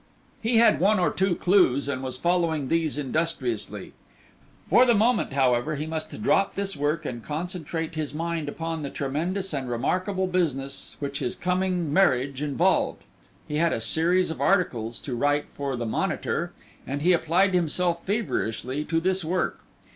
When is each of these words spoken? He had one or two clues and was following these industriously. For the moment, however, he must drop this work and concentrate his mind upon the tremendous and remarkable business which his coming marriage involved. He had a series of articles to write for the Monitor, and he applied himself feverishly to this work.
He 0.41 0.57
had 0.57 0.79
one 0.79 0.97
or 0.97 1.11
two 1.11 1.35
clues 1.35 1.87
and 1.87 2.01
was 2.01 2.17
following 2.17 2.69
these 2.69 2.97
industriously. 2.97 3.93
For 4.67 4.83
the 4.83 4.95
moment, 4.95 5.33
however, 5.33 5.75
he 5.75 5.85
must 5.85 6.23
drop 6.23 6.55
this 6.55 6.75
work 6.75 7.05
and 7.05 7.23
concentrate 7.23 7.93
his 7.93 8.11
mind 8.11 8.49
upon 8.49 8.81
the 8.81 8.89
tremendous 8.89 9.53
and 9.53 9.69
remarkable 9.69 10.25
business 10.25 10.95
which 10.97 11.19
his 11.19 11.35
coming 11.35 11.93
marriage 11.93 12.41
involved. 12.41 13.03
He 13.47 13.57
had 13.57 13.73
a 13.73 13.79
series 13.79 14.31
of 14.31 14.41
articles 14.41 14.99
to 15.01 15.13
write 15.15 15.45
for 15.53 15.75
the 15.75 15.85
Monitor, 15.85 16.51
and 16.87 17.03
he 17.03 17.13
applied 17.13 17.53
himself 17.53 18.03
feverishly 18.03 18.83
to 18.85 18.99
this 18.99 19.23
work. 19.23 19.59